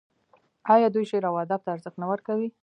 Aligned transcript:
آیا 0.73 0.87
دوی 0.93 1.05
شعر 1.09 1.23
او 1.29 1.35
ادب 1.43 1.59
ته 1.65 1.69
ارزښت 1.75 1.95
نه 2.01 2.05
ورکوي؟ 2.11 2.49